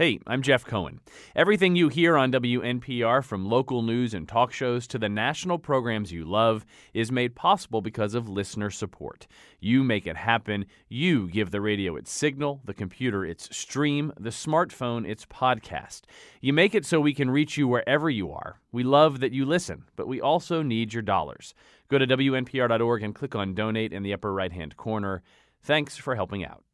[0.00, 1.00] Hey, I'm Jeff Cohen.
[1.36, 6.10] Everything you hear on WNPR, from local news and talk shows to the national programs
[6.10, 9.26] you love, is made possible because of listener support.
[9.60, 10.64] You make it happen.
[10.88, 16.04] You give the radio its signal, the computer its stream, the smartphone its podcast.
[16.40, 18.58] You make it so we can reach you wherever you are.
[18.72, 21.52] We love that you listen, but we also need your dollars.
[21.88, 25.22] Go to WNPR.org and click on Donate in the upper right hand corner.
[25.62, 26.64] Thanks for helping out.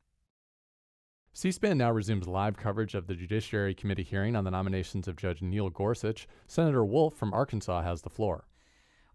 [1.37, 5.17] C SPAN now resumes live coverage of the Judiciary Committee hearing on the nominations of
[5.17, 6.27] Judge Neil Gorsuch.
[6.47, 8.47] Senator Wolf from Arkansas has the floor.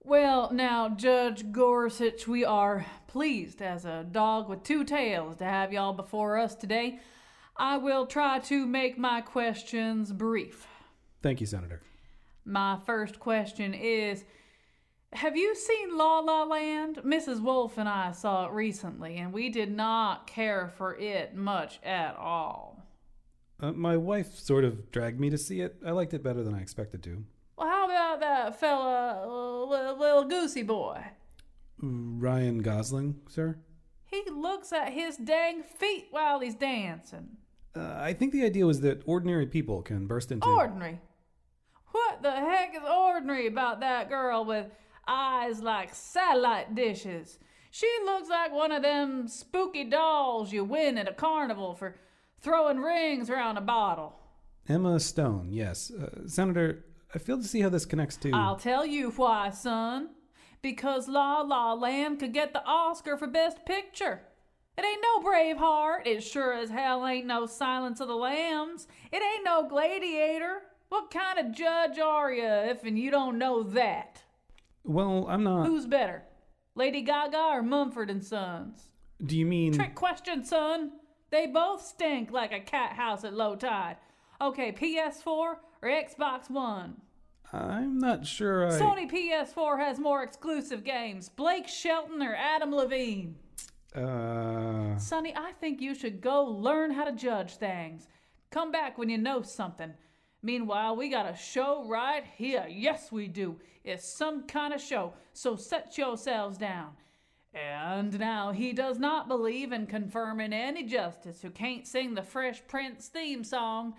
[0.04, 5.74] Well, now, Judge Gorsuch, we are pleased as a dog with two tails to have
[5.74, 7.00] y'all before us today.
[7.58, 10.68] I will try to make my questions brief.
[11.24, 11.82] Thank you, Senator.
[12.46, 14.26] My first question is
[15.14, 17.00] have you seen La La Land?
[17.04, 17.42] Mrs.
[17.42, 22.16] Wolf and I saw it recently, and we did not care for it much at
[22.16, 22.86] all.
[23.60, 25.76] Uh, my wife sort of dragged me to see it.
[25.86, 27.24] I liked it better than I expected to.
[27.58, 29.26] Well, how about that fella,
[29.70, 31.04] little, little goosey boy?
[31.80, 33.58] Ryan Gosling, sir?
[34.06, 37.38] He looks at his dang feet while he's dancing.
[37.76, 40.48] Uh, I think the idea was that ordinary people can burst into.
[40.48, 41.00] Ordinary?
[41.92, 44.68] What the heck is ordinary about that girl with
[45.12, 47.40] eyes like satellite dishes.
[47.70, 51.96] She looks like one of them spooky dolls you win at a carnival for
[52.42, 54.16] throwing rings around a bottle.
[54.68, 55.92] Emma Stone, yes.
[55.92, 58.32] Uh, Senator, I fail to see how this connects to.
[58.34, 60.10] I'll tell you why, son.
[60.62, 64.22] Because La La Land could get the Oscar for Best Picture.
[64.78, 66.06] It ain't no Braveheart.
[66.06, 68.88] It sure as hell ain't no Silence of the Lambs.
[69.12, 70.62] It ain't no Gladiator.
[70.90, 74.24] What kind of judge are you if and you don't know that?
[74.84, 75.68] Well, I'm not.
[75.68, 76.24] Who's better,
[76.76, 78.90] Lady Gaga or Mumford and Sons?
[79.24, 80.94] Do you mean trick question, son?
[81.30, 83.98] They both stink like a cat house at low tide.
[84.42, 86.96] Okay, PS4 or Xbox One?
[87.54, 88.68] I'm not sure.
[88.68, 88.72] I...
[88.72, 91.30] Sony PS4 has more exclusive games.
[91.30, 93.36] Blake Shelton or Adam Levine?
[93.96, 94.98] Uh.
[94.98, 98.08] Sonny, I think you should go learn how to judge things.
[98.50, 99.94] Come back when you know something.
[100.44, 102.66] Meanwhile, we got a show right here.
[102.70, 103.58] Yes, we do.
[103.84, 106.92] It's some kind of show, so set yourselves down.
[107.54, 112.64] And now he does not believe in confirming any justice who can't sing the Fresh
[112.68, 113.96] Prince theme song,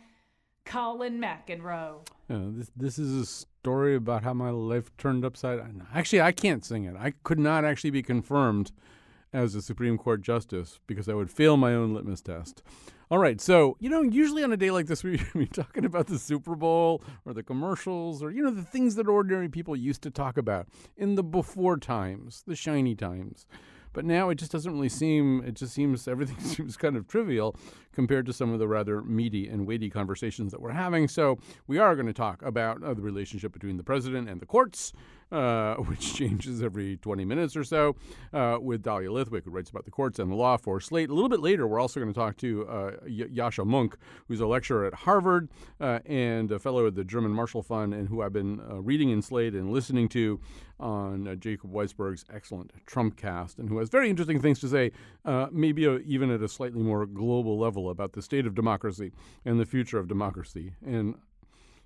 [0.65, 2.07] Colin McEnroe.
[2.31, 5.87] Yeah, this this is a story about how my life turned upside down.
[5.93, 6.97] Actually, I can't sing it.
[6.99, 8.73] I could not actually be confirmed
[9.33, 12.63] as a Supreme Court justice because I would fail my own litmus test.
[13.13, 15.19] All right, so you know, usually on a day like this, we're
[15.53, 19.51] talking about the Super Bowl or the commercials or you know the things that ordinary
[19.51, 23.47] people used to talk about in the before times, the shiny times.
[23.93, 25.43] But now it just doesn't really seem.
[25.45, 27.57] It just seems everything seems kind of trivial
[27.93, 31.09] compared to some of the rather meaty and weighty conversations that we're having.
[31.09, 34.47] So we are going to talk about uh, the relationship between the president and the
[34.47, 34.93] courts
[35.33, 37.97] uh, which changes every 20 minutes or so,
[38.33, 41.11] uh, with Dahlia Lithwick, who writes about the courts and the law for Slate.
[41.11, 43.95] A little bit later, we're also going to talk to uh, y- Yascha Mounk,
[44.29, 45.49] who's a lecturer at Harvard
[45.81, 49.09] uh, and a fellow at the German Marshall Fund, and who I've been uh, reading
[49.11, 50.39] in Slate and listening to
[50.83, 54.91] on Jacob Weisberg's excellent Trumpcast, and who has very interesting things to say,
[55.51, 59.13] maybe a, even at a slightly more global level about the state of democracy
[59.45, 60.75] and the future of democracy.
[60.85, 61.15] And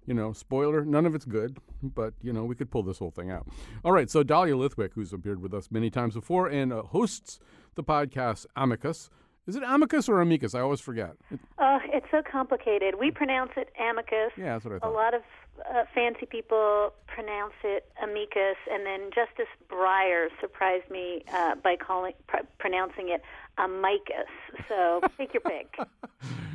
[0.07, 3.11] you know, spoiler, none of it's good, but, you know, we could pull this whole
[3.11, 3.47] thing out.
[3.85, 7.41] All right, so Dahlia Lithwick, who's appeared with us many times before and uh, hosts
[7.75, 9.11] the podcast Amicus.
[9.49, 10.55] Is it amicus or amicus?
[10.55, 11.17] I always forget.
[11.59, 12.95] Uh, it's so complicated.
[13.01, 14.33] We pronounce it amicus.
[14.37, 14.91] Yeah, that's what I thought.
[14.91, 15.23] A lot of
[15.71, 22.13] uh, fancy people pronounce it amicus, and then Justice Breyer surprised me uh, by calling
[22.27, 23.23] pr- pronouncing it
[23.59, 24.29] amicus.
[24.69, 25.77] So take your pick.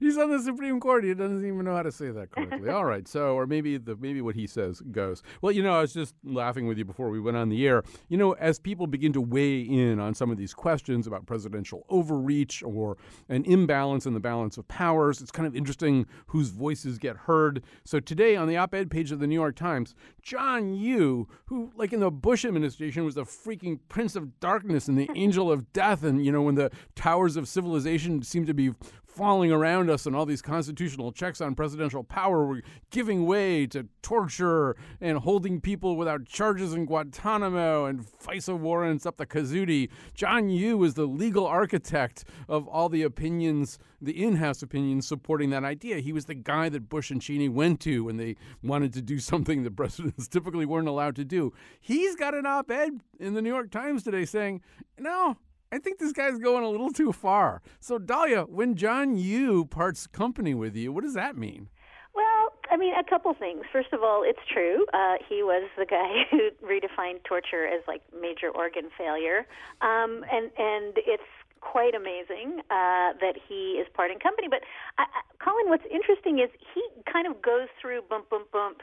[0.00, 1.04] He's on the Supreme Court.
[1.04, 2.70] He doesn't even know how to say that correctly.
[2.70, 3.06] All right.
[3.06, 5.22] So, or maybe the maybe what he says goes.
[5.42, 7.82] Well, you know, I was just laughing with you before we went on the air.
[8.08, 11.84] You know, as people begin to weigh in on some of these questions about presidential
[11.88, 12.96] overreach or
[13.28, 17.62] an imbalance in the balance of powers, it's kind of interesting whose voices get heard.
[17.84, 21.92] So today on the op-ed page of the New York Times, John Yoo, who like
[21.92, 26.02] in the Bush administration was the freaking prince of darkness and the angel of death,
[26.02, 28.72] and you know when the towers of civilization seemed to be
[29.16, 33.88] falling around us and all these constitutional checks on presidential power were giving way to
[34.02, 39.88] torture and holding people without charges in Guantanamo and FISA warrants up the kazootie.
[40.12, 45.48] John Yoo was the legal architect of all the opinions, the in house opinions supporting
[45.48, 46.00] that idea.
[46.00, 49.18] He was the guy that Bush and Cheney went to when they wanted to do
[49.18, 51.54] something that presidents typically weren't allowed to do.
[51.80, 54.60] He's got an op ed in the New York Times today saying,
[54.98, 55.38] no,
[55.72, 57.62] I think this guy's going a little too far.
[57.80, 61.68] So, Dahlia, when John Yoo parts company with you, what does that mean?
[62.14, 63.64] Well, I mean, a couple things.
[63.72, 64.86] First of all, it's true.
[64.94, 69.46] Uh, he was the guy who redefined torture as like major organ failure,
[69.82, 71.30] um, and and it's
[71.60, 74.48] quite amazing uh, that he is parting company.
[74.48, 74.60] But
[74.98, 78.78] I, I, Colin, what's interesting is he kind of goes through bump, bump, bump,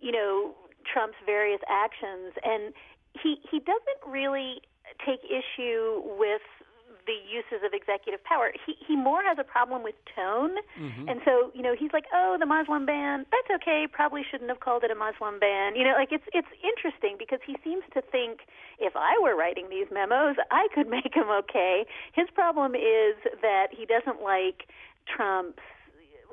[0.00, 0.54] you know,
[0.90, 2.72] Trump's various actions, and
[3.22, 4.62] he he doesn't really
[5.04, 6.42] take issue with
[7.06, 8.52] the uses of executive power.
[8.66, 11.08] He he more has a problem with tone, mm-hmm.
[11.08, 13.86] and so you know he's like, oh, the Muslim ban, that's okay.
[13.90, 15.74] Probably shouldn't have called it a Muslim ban.
[15.74, 18.46] You know, like it's it's interesting because he seems to think
[18.78, 21.84] if I were writing these memos, I could make them okay.
[22.12, 24.68] His problem is that he doesn't like
[25.06, 25.62] Trump's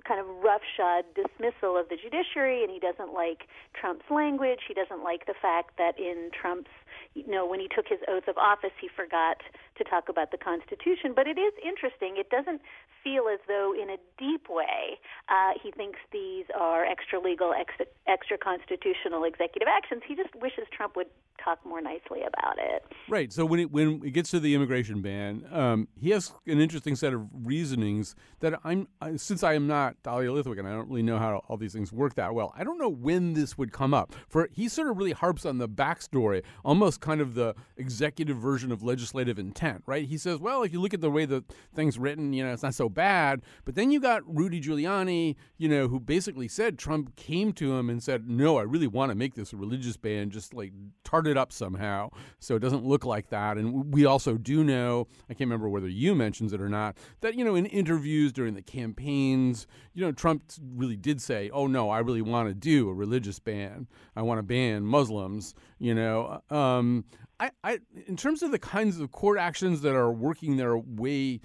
[0.08, 4.60] kind of roughshod dismissal of the judiciary, and he doesn't like Trump's language.
[4.68, 6.72] He doesn't like the fact that in Trump's
[7.14, 9.38] you know, when he took his oath of office, he forgot
[9.78, 11.14] to talk about the Constitution.
[11.16, 12.18] But it is interesting.
[12.18, 12.62] It doesn't
[13.04, 15.00] feel as though, in a deep way,
[15.30, 20.02] uh, he thinks these are extra legal, extra, extra constitutional executive actions.
[20.08, 21.08] He just wishes Trump would
[21.44, 22.86] talk more nicely about it.
[23.08, 23.32] Right.
[23.32, 26.96] So when it when it gets to the immigration ban, um, he has an interesting
[26.96, 30.90] set of reasonings that I'm I, since I am not Dahlia Lithwick and I don't
[30.90, 32.54] really know how all these things work that well.
[32.58, 34.14] I don't know when this would come up.
[34.28, 38.72] For he sort of really harps on the backstory, almost kind of the executive version
[38.72, 39.84] of legislative intent.
[39.86, 40.08] Right.
[40.08, 41.44] He says, well, if you look at the way the
[41.74, 43.42] thing's written, you know, it's not so bad.
[43.66, 47.90] But then you got Rudy Giuliani, you know, who basically said Trump came to him
[47.90, 51.28] and said, no, I really want to make this a religious ban, just like tart
[51.28, 52.10] it up somehow
[52.40, 53.58] so it doesn't look like that.
[53.58, 57.36] And we also do know, I can't remember whether you mentions it or not, that,
[57.36, 60.44] you know, in interviews during the campaigns, you know, Trump
[60.76, 63.88] really did say, oh, no, I really want to do a religious ban.
[64.16, 66.42] I want to ban Muslims, you know.
[66.50, 67.06] Um,
[67.40, 71.40] I, I, in terms of the kinds of court actions that are working their way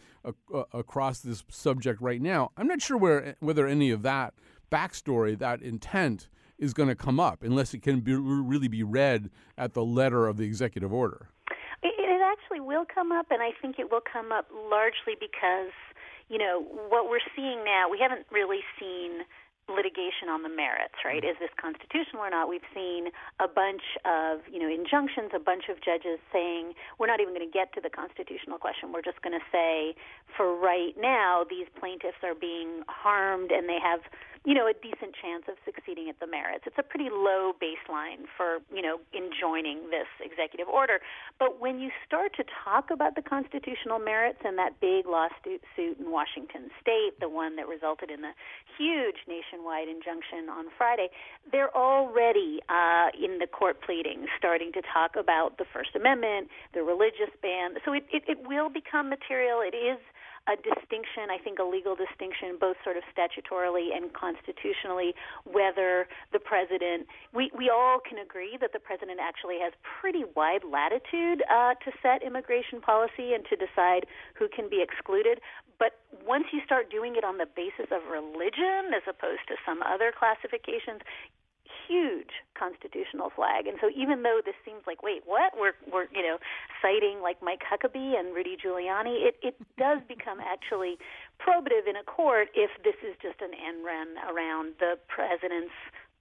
[0.72, 4.34] across this subject right now, I'm not sure where whether any of that
[4.72, 6.28] backstory, that intent,
[6.58, 10.26] is going to come up unless it can be, really be read at the letter
[10.26, 11.28] of the executive order.
[11.82, 15.72] It, it actually will come up, and I think it will come up largely because,
[16.28, 19.22] you know, what we're seeing now, we haven't really seen
[19.68, 21.22] litigation on the merits, right?
[21.22, 21.34] Mm-hmm.
[21.34, 22.48] Is this constitutional or not?
[22.48, 23.08] We've seen
[23.40, 27.46] a bunch of, you know, injunctions, a bunch of judges saying we're not even going
[27.46, 28.92] to get to the constitutional question.
[28.92, 29.94] We're just going to say
[30.36, 34.00] for right now these plaintiffs are being harmed and they have
[34.44, 36.64] you know, a decent chance of succeeding at the merits.
[36.66, 41.00] It's a pretty low baseline for, you know, enjoining this executive order.
[41.38, 46.10] But when you start to talk about the constitutional merits and that big lawsuit in
[46.12, 48.36] Washington state, the one that resulted in the
[48.76, 51.08] huge nationwide injunction on Friday,
[51.50, 56.82] they're already uh, in the court pleadings starting to talk about the First Amendment, the
[56.82, 57.80] religious ban.
[57.84, 59.64] So it, it, it will become material.
[59.64, 59.98] It is
[60.46, 65.14] a distinction, I think a legal distinction, both sort of statutorily and constitutionally,
[65.48, 70.60] whether the president, we, we all can agree that the president actually has pretty wide
[70.68, 74.04] latitude uh, to set immigration policy and to decide
[74.36, 75.40] who can be excluded.
[75.78, 75.96] But
[76.26, 80.12] once you start doing it on the basis of religion as opposed to some other
[80.12, 81.00] classifications,
[81.86, 83.66] huge constitutional flag.
[83.66, 85.52] And so even though this seems like, wait, what?
[85.58, 86.38] We're we're you know
[86.82, 90.96] citing like Mike Huckabee and Rudy Giuliani, it it does become actually
[91.40, 95.74] probative in a court if this is just an end run around the president's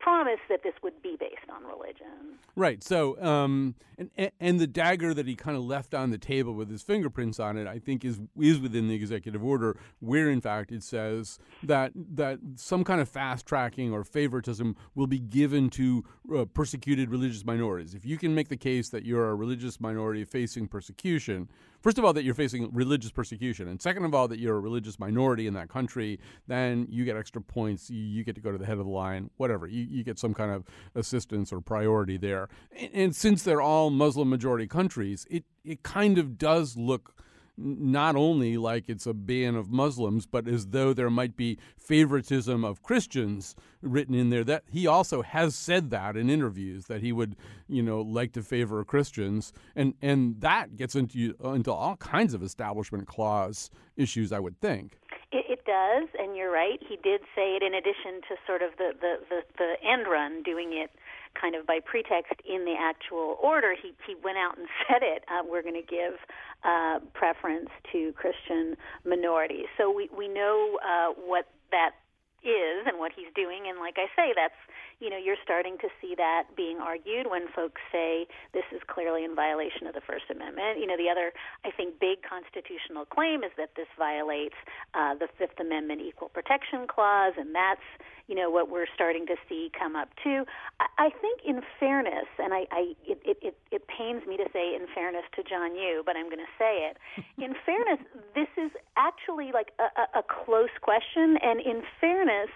[0.03, 2.38] promise that this would be based on religion.
[2.55, 2.83] Right.
[2.83, 6.69] So, um, and and the dagger that he kind of left on the table with
[6.69, 10.72] his fingerprints on it, I think, is is within the executive order, where in fact
[10.72, 16.03] it says that that some kind of fast tracking or favoritism will be given to
[16.36, 17.95] uh, persecuted religious minorities.
[17.95, 21.50] If you can make the case that you're a religious minority facing persecution,
[21.81, 24.60] first of all, that you're facing religious persecution, and second of all, that you're a
[24.60, 27.89] religious minority in that country, then you get extra points.
[27.89, 29.67] You, you get to go to the head of the line, whatever.
[29.67, 32.50] You, you get some kind of assistance or priority there.
[32.78, 37.16] And, and since they're all Muslim majority countries, it, it kind of does look
[37.56, 42.66] not only like it's a ban of Muslims, but as though there might be favoritism
[42.66, 44.44] of Christians written in there.
[44.44, 47.36] That he also has said that in interviews that he would,
[47.68, 52.42] you know, like to favor Christians, and and that gets into into all kinds of
[52.42, 54.32] establishment clause issues.
[54.32, 54.98] I would think.
[55.65, 56.79] Does, and you're right.
[56.82, 60.43] He did say it in addition to sort of the the the, the end run,
[60.43, 60.91] doing it
[61.39, 63.74] kind of by pretext in the actual order.
[63.74, 65.24] He he went out and said it.
[65.27, 66.20] Uh, we're going to give
[66.63, 69.67] uh, preference to Christian minorities.
[69.77, 71.91] So we we know uh, what that
[72.43, 73.65] is and what he's doing.
[73.67, 74.60] And like I say, that's
[75.03, 79.25] you know you're starting to see that being argued when folks say this is clearly
[79.25, 80.79] in violation of the First Amendment.
[80.79, 84.55] You know, the other I think big constitutional claim is that this violates
[84.95, 87.83] uh, the Fifth Amendment Equal Protection Clause, and that's
[88.27, 90.45] you know what we're starting to see come up too.
[90.79, 94.48] I, I think, in fairness, and I, I it, it, it, it pains me to
[94.53, 96.98] say in fairness to John Yoo, but I'm going to say it.
[97.43, 98.00] in fairness,
[98.36, 102.50] this is actually like a, a, a close question, and in fairness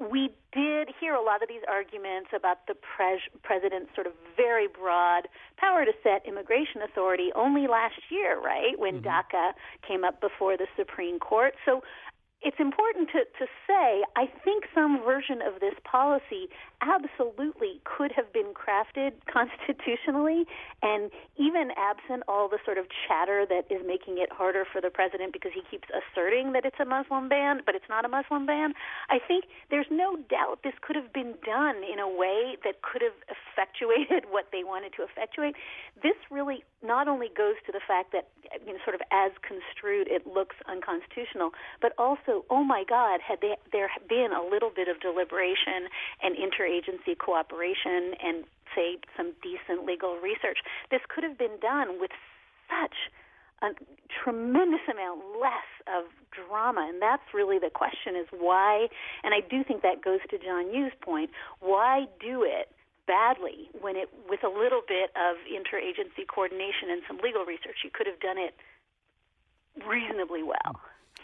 [0.00, 4.66] we did hear a lot of these arguments about the pres- president's sort of very
[4.66, 5.28] broad
[5.58, 9.08] power to set immigration authority only last year, right, when mm-hmm.
[9.08, 9.52] DACA
[9.86, 11.54] came up before the Supreme Court.
[11.66, 11.82] So
[12.42, 16.48] it's important to, to say I think some version of this policy
[16.80, 20.44] absolutely could have been crafted constitutionally,
[20.82, 24.90] and even absent all the sort of chatter that is making it harder for the
[24.90, 28.46] president because he keeps asserting that it's a Muslim ban, but it's not a Muslim
[28.46, 28.72] ban.
[29.10, 33.02] I think there's no doubt this could have been done in a way that could
[33.02, 35.54] have effectuated what they wanted to effectuate.
[36.02, 38.28] This really not only goes to the fact that,
[38.66, 43.40] you know, sort of as construed, it looks unconstitutional, but also, oh my God, had
[43.40, 45.88] they, there been a little bit of deliberation
[46.22, 48.44] and interagency cooperation and,
[48.74, 50.58] say, some decent legal research,
[50.90, 52.10] this could have been done with
[52.70, 53.10] such
[53.62, 53.68] a
[54.08, 58.86] tremendous amount less of drama and that's really the question is why
[59.22, 61.28] and I do think that goes to John Yoo's point
[61.60, 62.72] why do it
[63.06, 67.90] badly when it with a little bit of interagency coordination and some legal research you
[67.92, 68.54] could have done it
[69.86, 70.80] reasonably well.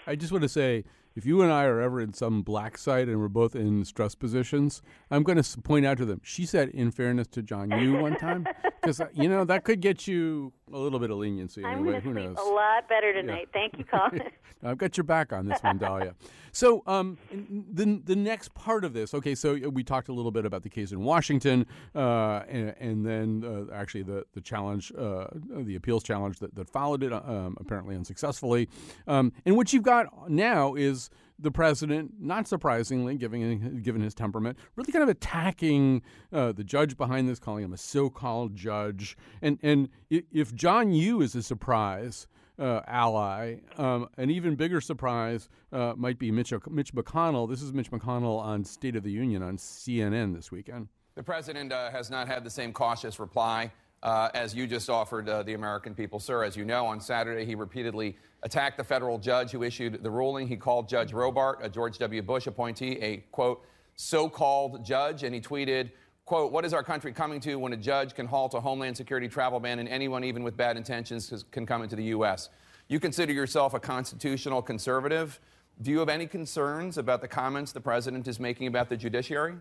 [0.07, 0.85] I just want to say
[1.17, 4.15] if you and I are ever in some black site and we're both in stress
[4.15, 6.21] positions, I'm going to point out to them.
[6.23, 8.47] She said, in fairness to John Yoo one time,
[8.81, 11.65] because uh, you know that could get you a little bit of leniency.
[11.65, 12.01] I'm anyway.
[12.01, 12.37] Who knows?
[12.39, 13.49] A lot better tonight.
[13.55, 13.61] Yeah.
[13.61, 14.31] Thank you, Colin.
[14.65, 16.17] I've got your back on this one, Dahlia.
[16.53, 19.15] so, um, the the next part of this.
[19.15, 23.07] Okay, so we talked a little bit about the case in Washington, uh, and, and,
[23.07, 27.57] then uh, actually the the challenge, uh, the appeals challenge that, that followed it, um,
[27.61, 28.69] apparently unsuccessfully.
[29.07, 34.59] Um, and what you've got now is the president, not surprisingly, given given his temperament,
[34.75, 36.03] really kind of attacking
[36.33, 39.17] uh, the judge behind this, calling him a so-called judge.
[39.43, 42.27] And and if John Yoo is a surprise
[42.59, 47.49] uh, ally, um, an even bigger surprise uh, might be Mitch, Mitch McConnell.
[47.49, 50.89] This is Mitch McConnell on State of the Union on CNN this weekend.
[51.17, 53.73] The president uh, has not had the same cautious reply
[54.03, 56.45] uh, as you just offered uh, the American people, sir.
[56.45, 60.47] As you know, on Saturday he repeatedly attacked the federal judge who issued the ruling.
[60.47, 62.23] He called Judge Robart, a George W.
[62.23, 63.65] Bush appointee, a quote,
[63.97, 65.91] so called judge, and he tweeted,
[66.27, 69.27] quote, what is our country coming to when a judge can halt a Homeland Security
[69.27, 72.51] travel ban and anyone, even with bad intentions, can come into the U.S.?
[72.89, 75.41] You consider yourself a constitutional conservative.
[75.83, 79.57] Do you have any concerns about the comments the president is making about the judiciary?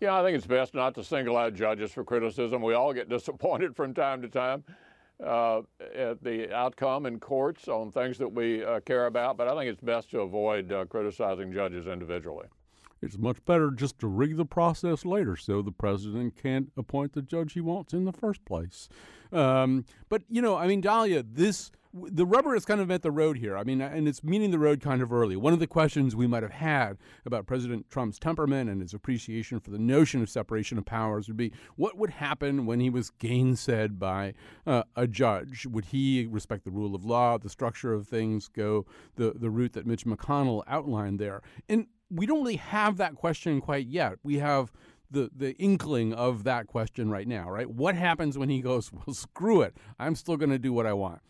[0.00, 2.62] Yeah, I think it's best not to single out judges for criticism.
[2.62, 4.64] We all get disappointed from time to time
[5.24, 5.62] uh,
[5.94, 9.70] at the outcome in courts on things that we uh, care about, but I think
[9.70, 12.46] it's best to avoid uh, criticizing judges individually.
[13.00, 17.22] It's much better just to rig the process later so the president can't appoint the
[17.22, 18.88] judge he wants in the first place.
[19.30, 23.10] Um, but, you know, I mean, Dahlia, this the rubber has kind of met the
[23.12, 23.56] road here.
[23.56, 25.36] I mean, and it's meeting the road kind of early.
[25.36, 29.60] One of the questions we might have had about President Trump's temperament and his appreciation
[29.60, 33.12] for the notion of separation of powers would be what would happen when he was
[33.20, 34.34] gainsaid by
[34.66, 35.66] uh, a judge?
[35.66, 39.74] Would he respect the rule of law, the structure of things, go the, the route
[39.74, 41.42] that Mitch McConnell outlined there?
[41.68, 44.14] And we don't really have that question quite yet.
[44.24, 44.72] We have
[45.10, 47.70] the the inkling of that question right now, right?
[47.70, 49.76] What happens when he goes, "Well, screw it.
[50.00, 51.20] I'm still going to do what I want."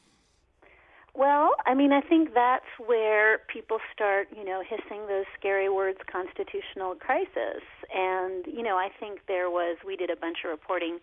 [1.14, 5.98] Well, I mean, I think that's where people start, you know, hissing those scary words,
[6.10, 7.62] constitutional crisis.
[7.94, 10.98] And, you know, I think there was, we did a bunch of reporting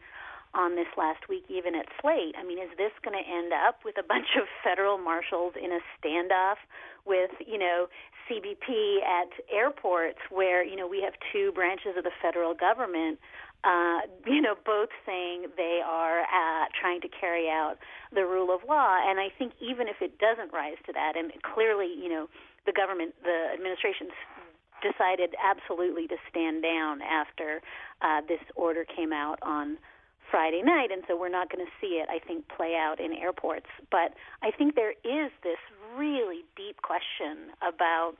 [0.53, 2.35] on this last week, even at Slate.
[2.37, 5.71] I mean, is this going to end up with a bunch of federal marshals in
[5.71, 6.59] a standoff
[7.05, 7.87] with, you know,
[8.29, 13.17] CBP at airports where, you know, we have two branches of the federal government
[13.63, 17.75] uh, you know, both saying they are uh, trying to carry out
[18.13, 18.97] the rule of law.
[19.05, 22.27] And I think even if it doesn't rise to that, and clearly, you know,
[22.65, 24.13] the government, the administration's
[24.81, 27.61] decided absolutely to stand down after
[28.01, 29.77] uh, this order came out on
[30.31, 33.13] Friday night, and so we're not going to see it, I think, play out in
[33.13, 33.67] airports.
[33.91, 35.59] But I think there is this
[35.97, 38.13] really deep question about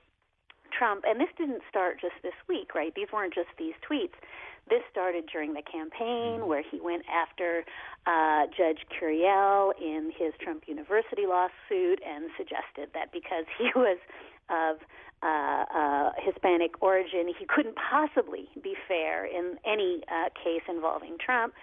[0.78, 2.94] Trump, and this didn't start just this week, right?
[2.96, 4.16] These weren't just these tweets.
[4.72, 7.66] This started during the campaign where he went after
[8.08, 13.98] uh, Judge Curiel in his Trump University lawsuit and suggested that because he was
[14.50, 14.78] of
[15.24, 21.54] uh, uh, Hispanic origin, he couldn't possibly be fair in any uh, case involving Trump.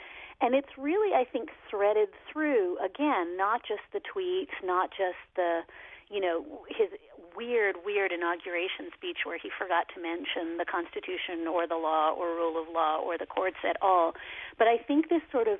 [0.43, 5.63] And it's really, I think, threaded through, again, not just the tweets, not just the,
[6.11, 6.89] you know, his
[7.37, 12.35] weird, weird inauguration speech where he forgot to mention the Constitution or the law or
[12.35, 14.15] rule of law or the courts at all.
[14.59, 15.59] But I think this sort of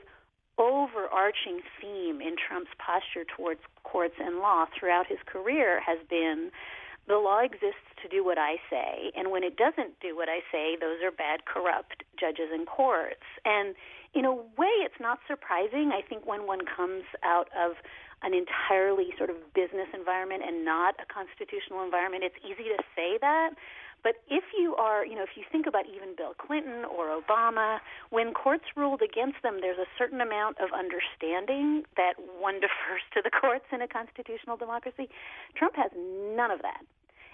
[0.59, 6.51] overarching theme in Trump's posture towards courts and law throughout his career has been
[7.07, 10.41] the law exists to do what I say, and when it doesn't do what I
[10.53, 13.25] say, those are bad, corrupt judges and courts.
[13.47, 13.75] And
[14.13, 15.91] in a way, it's not surprising.
[15.91, 17.77] I think when one comes out of
[18.23, 23.19] an entirely sort of business environment and not a constitutional environment, it's easy to say
[23.21, 23.51] that.
[24.03, 27.81] But if you are, you know, if you think about even Bill Clinton or Obama,
[28.11, 33.23] when courts ruled against them, there's a certain amount of understanding that one defers to
[33.23, 35.09] the courts in a constitutional democracy.
[35.57, 36.83] Trump has none of that.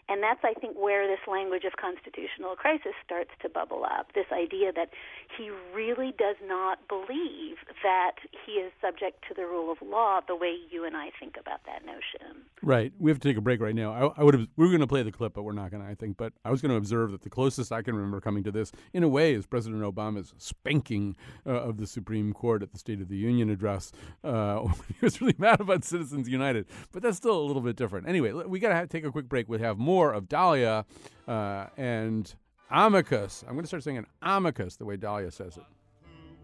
[0.09, 4.13] And that's, I think, where this language of constitutional crisis starts to bubble up.
[4.15, 4.91] This idea that
[5.37, 10.37] he really does not believe that he is subject to the rule of law the
[10.37, 12.45] way you and I think about that notion.
[12.63, 12.93] Right.
[12.99, 13.93] We have to take a break right now.
[13.93, 14.47] I, I would have.
[14.57, 15.89] We were going to play the clip, but we're not going to.
[15.89, 16.17] I think.
[16.17, 18.73] But I was going to observe that the closest I can remember coming to this,
[18.93, 23.01] in a way, is President Obama's spanking uh, of the Supreme Court at the State
[23.01, 23.93] of the Union address.
[24.23, 28.09] Uh, he was really mad about Citizens United, but that's still a little bit different.
[28.09, 29.49] Anyway, we got to take a quick break.
[29.49, 30.85] We have more more of Dahlia
[31.29, 32.35] uh, and
[32.69, 33.45] Amicus.
[33.47, 35.63] I'm going to start saying Amicus the way Dahlia says it.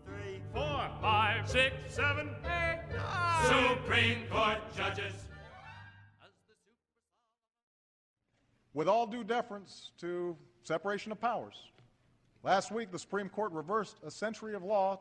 [0.06, 3.76] Three, four, five, six, seven, eight, nine.
[3.76, 5.14] Supreme Court judges.
[8.72, 11.56] With all due deference to separation of powers,
[12.44, 15.00] last week the Supreme Court reversed a century of law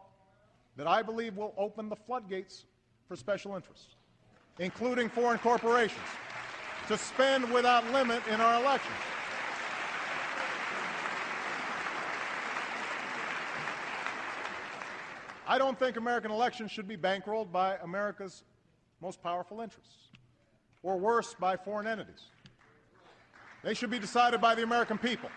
[0.75, 2.65] that I believe will open the floodgates
[3.08, 3.96] for special interests,
[4.58, 6.00] including foreign corporations
[6.89, 8.95] to spend without limit in our elections.
[15.47, 18.43] I don't think American elections should be bankrolled by America's
[19.03, 20.09] most powerful interests,
[20.81, 22.23] or worse, by foreign entities.
[23.63, 25.29] They should be decided by the American people.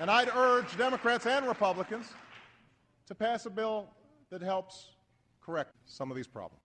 [0.00, 2.06] And I'd urge Democrats and Republicans
[3.06, 3.90] to pass a bill
[4.30, 4.90] that helps
[5.40, 6.63] correct some of these problems.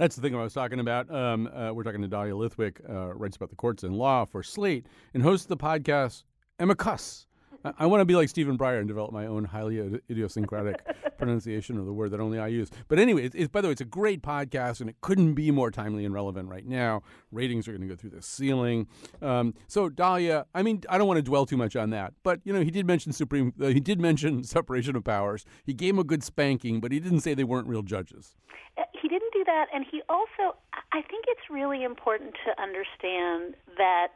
[0.00, 1.14] That's the thing I was talking about.
[1.14, 4.42] Um, uh, we're talking to Dahlia Lithwick, uh, writes about the courts and law for
[4.42, 6.22] Slate, and hosts the podcast
[6.58, 7.26] Amicus.
[7.66, 10.80] I, I want to be like Stephen Breyer and develop my own highly idiosyncratic
[11.18, 12.70] pronunciation of the word that only I use.
[12.88, 15.50] But anyway, it's, it's, by the way, it's a great podcast, and it couldn't be
[15.50, 17.02] more timely and relevant right now.
[17.30, 18.86] Ratings are going to go through the ceiling.
[19.20, 22.40] Um, so Dahlia, I mean, I don't want to dwell too much on that, but
[22.44, 23.52] you know, he did mention Supreme.
[23.60, 25.44] Uh, he did mention separation of powers.
[25.62, 28.34] He gave him a good spanking, but he didn't say they weren't real judges.
[28.78, 30.54] Uh, he didn't that, and he also,
[30.94, 34.14] I think it's really important to understand that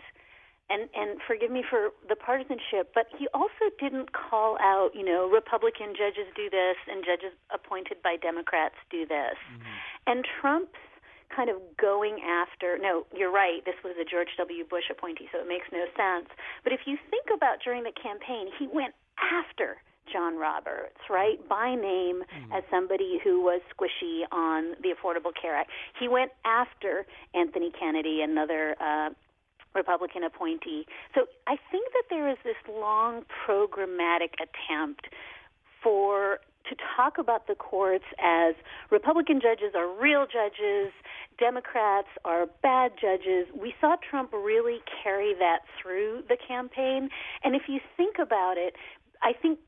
[0.71, 5.29] and and forgive me for the partisanship, but he also didn't call out, you know,
[5.29, 9.37] Republican judges do this and judges appointed by Democrats do this.
[9.37, 10.09] Mm-hmm.
[10.09, 10.81] And Trump's
[11.29, 14.65] kind of going after no, you're right, this was a George W.
[14.65, 16.33] Bush appointee, so it makes no sense.
[16.63, 21.75] But if you think about during the campaign, he went after John Roberts, right, by
[21.75, 22.53] name mm-hmm.
[22.53, 25.71] as somebody who was squishy on the Affordable Care Act.
[25.99, 29.11] He went after Anthony Kennedy, another uh,
[29.75, 30.87] Republican appointee.
[31.15, 35.09] So I think that there is this long programmatic attempt
[35.83, 36.39] for
[36.69, 38.55] to talk about the courts as
[38.91, 40.93] Republican judges are real judges,
[41.39, 43.47] Democrats are bad judges.
[43.55, 47.11] We saw Trump really carry that through the campaign.
[47.43, 48.75] And if you think about it,
[49.23, 49.59] I think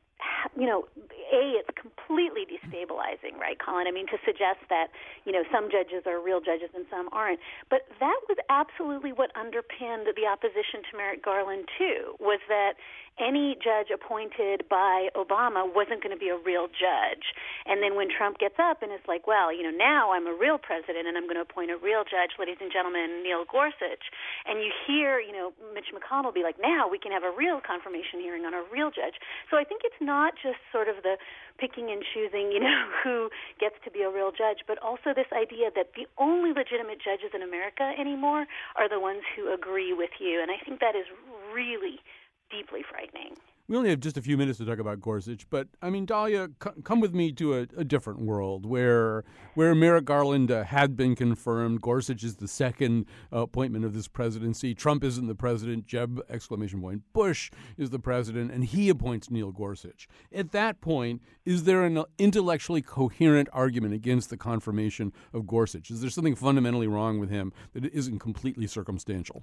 [0.57, 0.87] you know,
[1.33, 3.87] a it's completely destabilizing, right, Colin?
[3.87, 4.89] I mean, to suggest that
[5.25, 9.35] you know some judges are real judges and some aren't, but that was absolutely what
[9.37, 12.15] underpinned the opposition to Merrick Garland too.
[12.21, 12.75] Was that
[13.17, 17.33] any judge appointed by Obama wasn't going to be a real judge.
[17.65, 20.37] And then when Trump gets up and is like, well, you know, now I'm a
[20.37, 24.13] real president and I'm going to appoint a real judge, ladies and gentlemen, Neil Gorsuch.
[24.45, 27.65] And you hear, you know, Mitch McConnell be like, now we can have a real
[27.65, 29.17] confirmation hearing on a real judge.
[29.49, 31.17] So I think it's not just sort of the
[31.57, 35.29] picking and choosing, you know, who gets to be a real judge, but also this
[35.33, 38.45] idea that the only legitimate judges in America anymore
[38.77, 40.45] are the ones who agree with you.
[40.45, 41.09] And I think that is
[41.53, 42.05] really
[42.51, 43.35] deeply frightening.
[43.69, 46.49] we only have just a few minutes to talk about Gorsuch, but I mean, Dahlia,
[46.63, 50.97] c- come with me to a, a, different world where where Merrick Garland uh, had
[50.97, 51.81] been confirmed.
[51.81, 54.75] Gorsuch is the second uh, appointment of this presidency.
[54.75, 55.87] Trump isn't the president.
[55.87, 57.03] Jeb exclamation point.
[57.13, 60.09] Bush is the president, and he appoints Neil Gorsuch.
[60.33, 65.91] At that point, is there an intellectually coherent argument against the confirmation of Gorsuch?
[65.91, 69.43] Is there something fundamentally wrong with him that isn't completely circumstantial?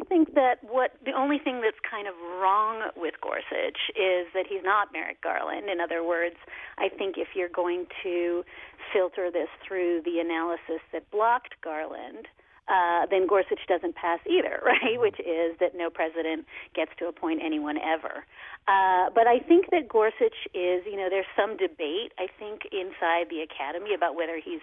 [0.00, 4.26] I actually think that what the only thing that's kind of wrong with Gorsuch is
[4.34, 5.68] that he's not Merrick Garland.
[5.68, 6.36] In other words,
[6.78, 8.44] I think if you're going to
[8.92, 12.26] filter this through the analysis that blocked Garland,
[12.68, 14.98] uh, then Gorsuch doesn't pass either, right?
[14.98, 18.24] Which is that no president gets to appoint anyone ever.
[18.68, 23.28] Uh, but I think that Gorsuch is, you know, there's some debate, I think, inside
[23.28, 24.62] the academy about whether he's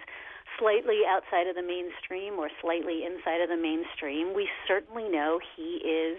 [0.58, 4.34] slightly outside of the mainstream or slightly inside of the mainstream.
[4.34, 6.18] We certainly know he is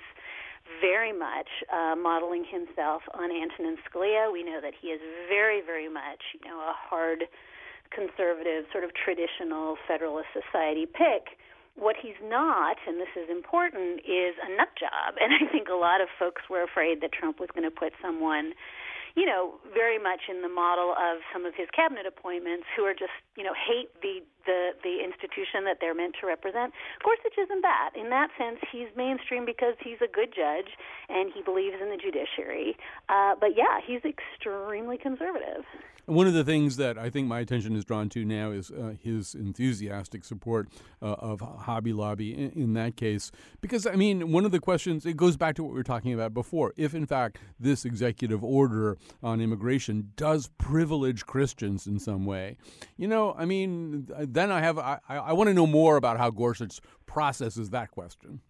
[0.82, 4.32] very much uh, modeling himself on Antonin Scalia.
[4.32, 7.26] We know that he is very, very much, you know, a hard
[7.90, 11.38] conservative, sort of traditional Federalist Society pick.
[11.76, 15.16] What he's not, and this is important, is a nut job.
[15.20, 17.94] And I think a lot of folks were afraid that Trump was going to put
[18.02, 18.54] someone
[19.16, 22.94] you know, very much in the model of some of his cabinet appointments who are
[22.94, 26.74] just, you know, hate the the the institution that they're meant to represent.
[27.04, 27.92] Gorsuch isn't that.
[27.96, 30.72] In that sense, he's mainstream because he's a good judge
[31.10, 32.78] and he believes in the judiciary.
[33.08, 35.66] Uh, but yeah, he's extremely conservative.
[36.10, 38.96] One of the things that I think my attention is drawn to now is uh,
[39.00, 40.68] his enthusiastic support
[41.04, 43.32] uh, of Hobby Lobby in, in, that case.
[43.62, 46.12] Because, I mean, one of the questions, it goes back to what we were talking
[46.12, 46.74] about before.
[46.78, 52.58] If, in fact, this executive order on immigration does privilege Christians in some way,
[52.98, 54.08] you know, I mean,
[54.40, 58.42] then I have, I, I want to know more about how Gorsuch processes that question.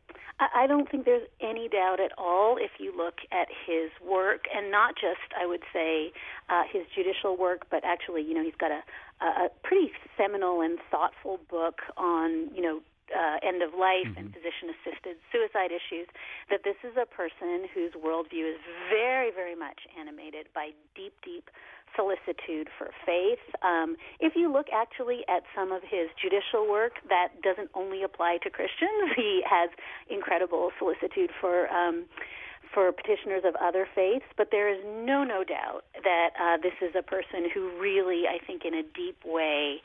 [0.56, 4.72] I don't think there's any doubt at all if you look at his work, and
[4.72, 6.14] not just, I would say,
[6.48, 8.82] uh, his judicial work, but actually, you know, he's got a,
[9.26, 12.80] a pretty seminal and thoughtful book on, you know,
[13.12, 14.20] uh, end of life mm-hmm.
[14.20, 16.08] and physician assisted suicide issues,
[16.50, 21.50] that this is a person whose worldview is very, very much animated by deep, deep
[21.96, 23.42] solicitude for faith.
[23.62, 28.38] Um, if you look actually at some of his judicial work, that doesn't only apply
[28.44, 29.12] to Christians.
[29.20, 29.70] He has
[30.10, 31.68] incredible solicitude for.
[31.70, 32.06] Um,
[32.74, 36.94] for petitioners of other faiths, but there is no, no doubt that uh, this is
[36.96, 39.82] a person who really, I think, in a deep way,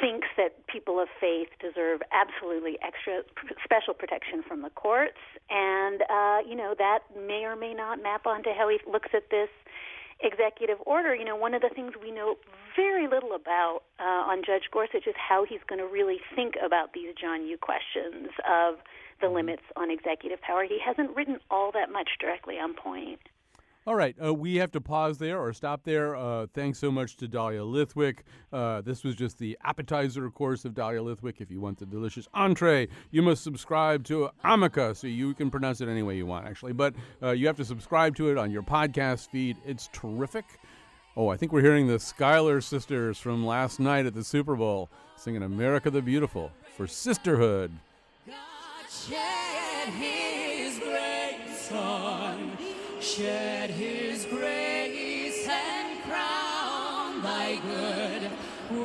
[0.00, 3.22] thinks that people of faith deserve absolutely extra
[3.64, 8.26] special protection from the courts, and uh, you know that may or may not map
[8.26, 9.48] onto how he looks at this
[10.22, 12.36] executive order, you know, one of the things we know
[12.76, 16.92] very little about uh, on Judge Gorsuch is how he's going to really think about
[16.92, 18.76] these John Yoo questions of
[19.20, 19.36] the mm-hmm.
[19.36, 20.64] limits on executive power.
[20.64, 23.20] He hasn't written all that much directly on point.
[23.86, 26.14] All right, uh, we have to pause there or stop there.
[26.14, 28.18] Uh, thanks so much to Dahlia Lithwick.
[28.52, 31.40] Uh, this was just the appetizer course of Dahlia Lithwick.
[31.40, 35.80] If you want the delicious entree, you must subscribe to Amicus, so you can pronounce
[35.80, 36.74] it any way you want, actually.
[36.74, 39.56] But uh, you have to subscribe to it on your podcast feed.
[39.64, 40.44] It's terrific.
[41.16, 44.90] Oh, I think we're hearing the Schuyler sisters from last night at the Super Bowl
[45.16, 47.72] singing America the Beautiful for Sisterhood.
[48.26, 48.36] God
[48.88, 52.29] shed his grace on
[53.16, 58.30] shed his grace and crown thy good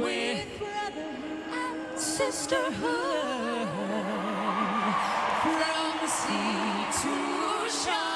[0.02, 3.68] with brotherhood and sisterhood.
[5.44, 8.15] From sea to shining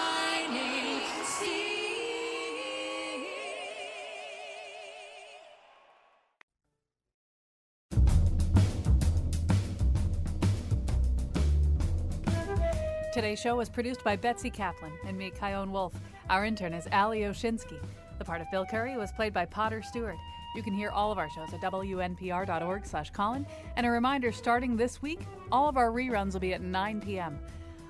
[13.19, 15.93] Today's show was produced by Betsy Kaplan and me, Chion Wolf.
[16.29, 17.77] Our intern is Ali Oshinsky.
[18.17, 20.15] The part of Bill Curry was played by Potter Stewart.
[20.55, 23.45] You can hear all of our shows at wnpr.org slash Colin.
[23.75, 25.19] And a reminder, starting this week,
[25.51, 27.37] all of our reruns will be at 9 p.m.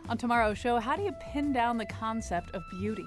[0.10, 3.06] On tomorrow's show, how do you pin down the concept of beauty?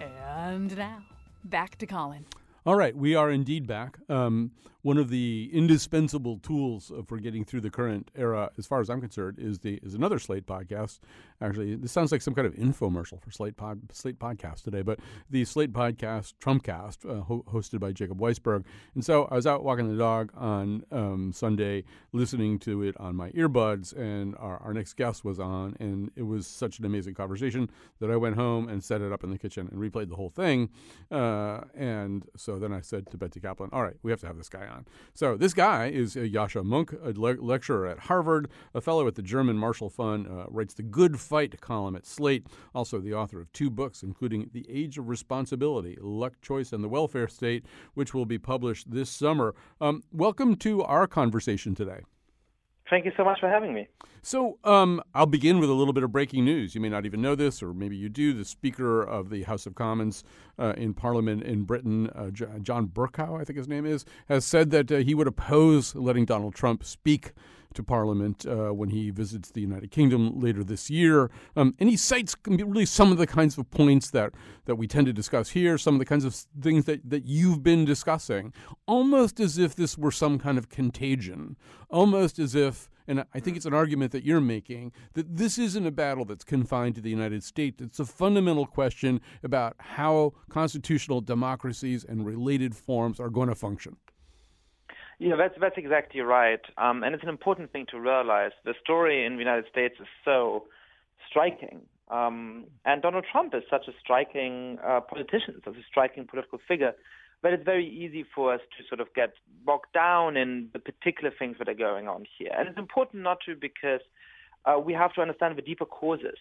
[0.00, 1.02] And now,
[1.46, 2.24] back to Colin.
[2.64, 3.98] All right, we are indeed back.
[4.08, 8.90] Um, one of the indispensable tools for getting through the current era, as far as
[8.90, 10.98] I'm concerned, is the is another Slate podcast.
[11.40, 14.98] Actually, this sounds like some kind of infomercial for Slate pod, Slate podcast today, but
[15.30, 18.64] the Slate podcast Trumpcast, uh, ho- hosted by Jacob Weisberg.
[18.94, 23.14] And so I was out walking the dog on um, Sunday, listening to it on
[23.14, 27.14] my earbuds, and our, our next guest was on, and it was such an amazing
[27.14, 27.70] conversation
[28.00, 30.30] that I went home and set it up in the kitchen and replayed the whole
[30.30, 30.70] thing.
[31.10, 34.26] Uh, and so So then I said to Betsy Kaplan, all right, we have to
[34.26, 34.84] have this guy on.
[35.14, 39.14] So this guy is uh, Yascha Mounk, a le- lecturer at Harvard, a fellow at
[39.14, 43.40] the German Marshall Fund, uh, writes the Good Fight column at Slate, also the author
[43.40, 48.12] of two books, including The Age of Responsibility, Luck, Choice, and the Welfare State, which
[48.12, 49.54] will be published this summer.
[49.80, 52.02] Um, welcome to our conversation today.
[52.92, 53.88] Thank you so much for having me.
[54.20, 56.74] So, um, I'll begin with a little bit of breaking news.
[56.74, 58.34] You may not even know this, or maybe you do.
[58.34, 60.24] The Speaker of the House of Commons
[60.58, 64.68] uh, in Parliament in Britain, uh, John Bercow, I think his name is, has said
[64.72, 67.32] that uh, he would oppose letting Donald Trump speak
[67.74, 71.30] to Parliament uh, when he visits the United Kingdom later this year.
[71.56, 75.06] Um, and he cites really some of the kinds of points that, that we tend
[75.06, 78.52] to discuss here, some of the kinds of things that, that you've been discussing,
[78.86, 81.56] almost as if this were some kind of contagion,
[81.90, 85.86] almost as if and I think it's an argument that you're making that this isn't
[85.86, 87.82] a battle that's confined to the United States.
[87.82, 93.96] It's a fundamental question about how constitutional democracies and related forms are going to function.
[95.18, 98.52] Yeah, that's that's exactly right, um, and it's an important thing to realize.
[98.64, 100.64] The story in the United States is so
[101.28, 106.58] striking, um, and Donald Trump is such a striking uh, politician, such a striking political
[106.66, 106.92] figure,
[107.42, 111.32] that it's very easy for us to sort of get bogged down in the particular
[111.36, 112.50] things that are going on here.
[112.56, 114.00] And it's important not to because
[114.64, 116.38] uh, we have to understand the deeper causes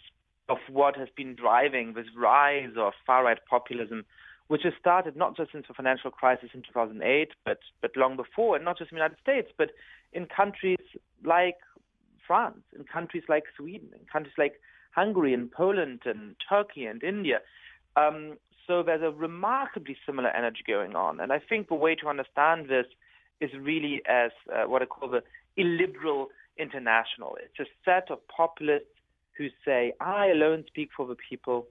[0.49, 4.05] of what has been driving this rise of far right populism
[4.51, 8.57] which has started not just since the financial crisis in 2008, but but long before,
[8.57, 9.69] and not just in the United States, but
[10.11, 10.85] in countries
[11.23, 11.55] like
[12.27, 14.55] France, in countries like Sweden, in countries like
[14.93, 17.39] Hungary and Poland and Turkey and India.
[17.95, 18.33] Um,
[18.67, 22.67] so there's a remarkably similar energy going on, and I think the way to understand
[22.67, 22.87] this
[23.39, 25.23] is really as uh, what I call the
[25.55, 27.37] illiberal international.
[27.41, 28.99] It's a set of populists
[29.37, 31.67] who say, "I alone speak for the people."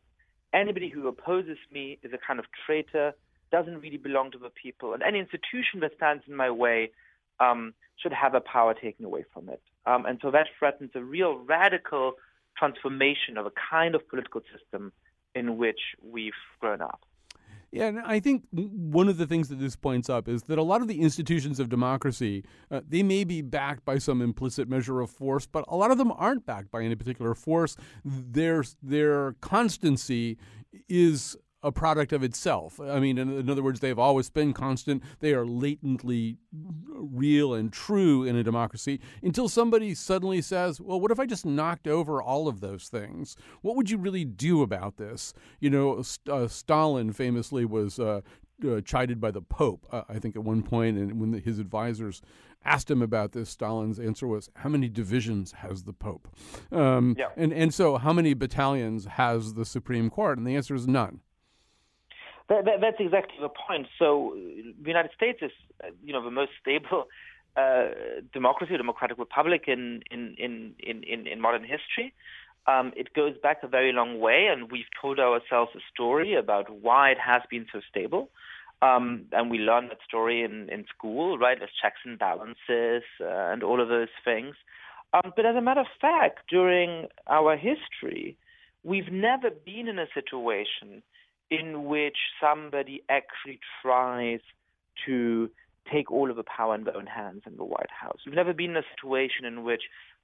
[0.53, 3.13] Anybody who opposes me is a kind of traitor,
[3.51, 6.91] doesn't really belong to the people, and any institution that stands in my way
[7.41, 9.63] um, should have a power taken away from it.
[9.87, 12.13] Um, and so that threatens a real radical
[12.57, 14.93] transformation of a kind of political system
[15.35, 17.01] in which we've grown up.
[17.73, 20.63] Yeah, and I think one of the things that this points up is that a
[20.63, 25.01] lot of the institutions of democracy, uh, they may be backed by some implicit measure
[25.01, 27.77] of force, but a lot of them aren't backed by any particular force.
[28.05, 30.37] Their their constancy
[30.89, 32.81] is a product of itself.
[32.81, 35.03] I mean, in, in, other words, they've always been constant.
[35.21, 41.11] They are latently real and true in a democracy until somebody suddenly says, well, what
[41.11, 43.37] if I just knocked over all of those things?
[43.63, 45.35] What would you really do about this?
[45.61, 47.99] You know, uh, Stalin famously was.
[47.99, 48.21] Uh,
[48.63, 51.59] uh, chided by the Pope, uh, I think, at one point, and when the, his
[51.59, 52.21] advisors
[52.63, 56.29] asked him about this, Stalin's answer was, "How many divisions has the Pope?"
[56.71, 57.29] Um, yeah.
[57.39, 60.37] And and so, how many battalions has the Supreme Court?
[60.37, 61.21] And the answer is none.
[62.51, 63.87] That, that, that's exactly the point.
[63.99, 65.53] So the United States is,
[66.05, 67.07] you know, the most stable
[67.57, 67.91] uh,
[68.33, 72.13] democracy, democratic republic in in in in, in modern history.
[72.67, 76.67] Um, it goes back a very long way, and we've told ourselves a story about
[76.83, 78.29] why it has been so stable.
[78.83, 81.59] Um, and we learn that story in, in school, right?
[81.59, 84.55] There's checks and balances uh, and all of those things.
[85.13, 88.37] Um, but as a matter of fact, during our history,
[88.85, 91.03] we've never been in a situation
[91.51, 94.41] in which somebody actually tries
[95.07, 95.51] to
[95.93, 98.19] take all of the power in their own hands in the White House.
[98.25, 99.83] We've never been in a situation in which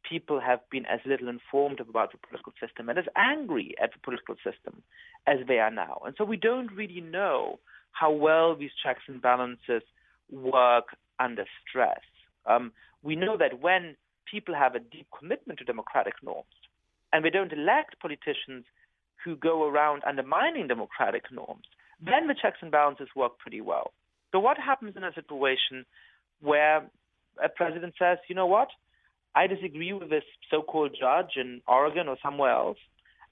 [0.09, 3.99] people have been as little informed about the political system and as angry at the
[3.99, 4.83] political system
[5.27, 6.01] as they are now.
[6.05, 7.59] And so we don't really know
[7.91, 9.83] how well these checks and balances
[10.31, 12.01] work under stress.
[12.45, 13.97] Um, we know that when
[14.31, 16.47] people have a deep commitment to democratic norms
[17.13, 18.65] and they don't elect politicians
[19.27, 21.65] who go around undermining democratic norms,
[22.01, 23.93] then the checks and balances work pretty well.
[24.31, 25.85] So, what happens in a situation
[26.41, 26.89] where
[27.43, 28.69] a president says, you know what,
[29.35, 32.79] I disagree with this so called judge in Oregon or somewhere else,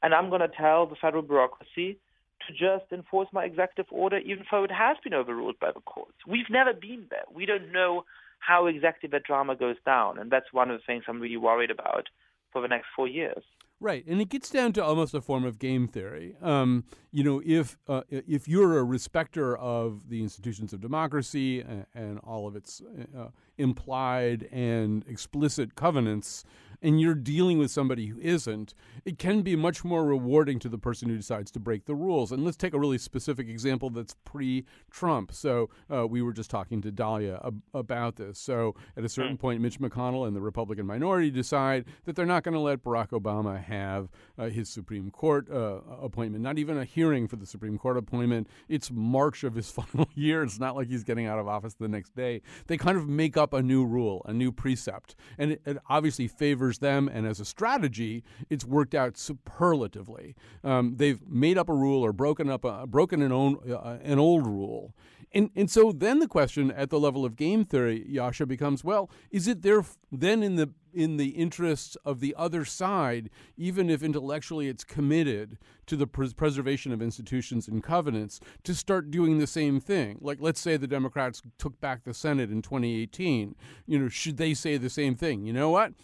[0.03, 1.99] and I'm going to tell the federal bureaucracy
[2.47, 6.19] to just enforce my executive order, even though it has been overruled by the courts.
[6.27, 7.25] We've never been there.
[7.33, 8.05] We don't know
[8.41, 11.71] how exactly that drama goes down, and that's one of the things I'm really worried
[11.71, 12.09] about
[12.53, 13.43] for the next four years.
[13.85, 16.37] Right, and it gets down to almost a form of game theory.
[16.41, 21.85] Um, you know, if uh, if you're a respecter of the institutions of democracy and,
[21.95, 22.81] and all of its
[23.15, 23.27] uh,
[23.59, 26.45] implied and explicit covenants,
[26.85, 28.75] and you're dealing with somebody who isn't,
[29.07, 32.31] it can be much more rewarding to the person who decides to break the rules.
[32.31, 35.33] And let's take a really specific example that's pre Trump.
[35.33, 38.39] So uh, we were just talking to Dahlia ab- about this.
[38.39, 42.43] So at a certain point, Mitch McConnell and the Republican minority decide that they're not
[42.43, 46.85] going to let Barack Obama have uh, his Supreme Court uh, appointment, not even a
[46.85, 48.47] hearing for the Supreme Court appointment.
[48.69, 50.43] It's March of his final year.
[50.43, 52.43] It's not like he's getting out of office the next day.
[52.67, 55.17] They kind of make up a new rule, a new precept.
[55.39, 57.09] And it, it obviously favors them.
[57.09, 60.35] And as a strategy, it's worked out superlatively.
[60.63, 64.19] Um, they've made up a rule or broken up a, broken an, own, uh, an
[64.19, 64.95] old rule.
[65.35, 69.11] And, and so then the question at the level of game theory, Yascha, becomes well,
[69.33, 74.01] is it there then in the in the interests of the other side, even if
[74.01, 79.47] intellectually it's committed to the pres- preservation of institutions and covenants, to start doing the
[79.49, 80.19] same thing?
[80.21, 83.57] Like, let's say the Democrats took back the Senate in 2018.
[83.87, 85.45] You know, should they say the same thing?
[85.45, 85.95] You know what?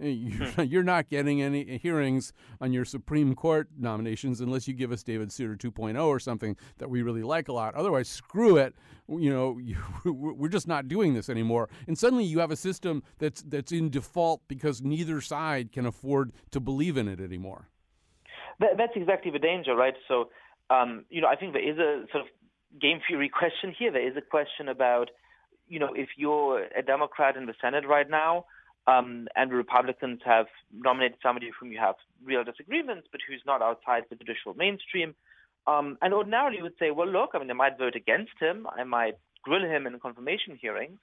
[0.00, 5.32] You're not getting any hearings on your Supreme Court nominations unless you give us David
[5.32, 7.74] Souter 2.0 or something that we really like a lot.
[7.74, 8.74] Otherwise, screw it.
[9.08, 9.60] You know,
[10.04, 11.68] we're just not doing this anymore.
[11.86, 16.32] And suddenly, you have a system that's that's in default because neither side can afford
[16.50, 17.68] to believe in it anymore.
[18.60, 19.94] That, that's exactly the danger, right?
[20.08, 20.30] So,
[20.70, 23.90] um, you know, I think there is a sort of game theory question here.
[23.90, 25.10] There is a question about,
[25.68, 28.44] you know, if you're a Democrat in the Senate right now
[28.88, 34.04] um, and Republicans have nominated somebody whom you have real disagreements, but who's not outside
[34.08, 35.14] the judicial mainstream.
[35.66, 38.66] Um, and ordinarily you would say, well, look, I mean, I might vote against him.
[38.74, 40.98] I might grill him in a confirmation hearings.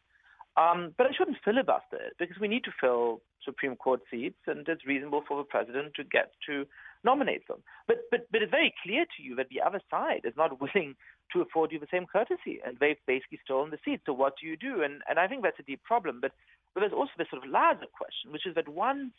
[0.58, 4.68] Um, but I shouldn't filibuster it because we need to fill Supreme Court seats, and
[4.68, 6.66] it's reasonable for the president to get to
[7.04, 7.58] nominate them.
[7.88, 10.96] But, but, but it's very clear to you that the other side is not willing
[11.34, 14.02] to afford you the same courtesy, and they've basically stolen the seat.
[14.06, 14.82] So what do you do?
[14.82, 16.20] And, and I think that's a deep problem.
[16.22, 16.32] But
[16.76, 19.14] but there's also this sort of larger question, which is that once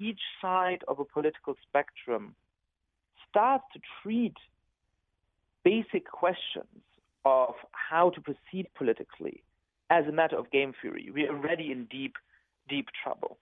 [0.00, 2.34] each side of a political spectrum
[3.30, 4.34] starts to treat
[5.64, 6.82] basic questions
[7.26, 9.42] of how to proceed politically
[9.90, 12.14] as a matter of game theory, we are already in deep,
[12.68, 13.38] deep trouble.